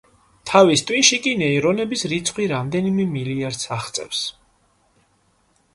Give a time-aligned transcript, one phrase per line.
[0.51, 4.25] თავის ტვინში კი ნეირონების რიცხვი რამდენიმე მილიარდს აღწევს.